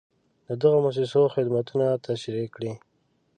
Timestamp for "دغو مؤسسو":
0.61-1.21